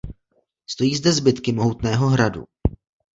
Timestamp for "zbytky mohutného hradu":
1.13-2.43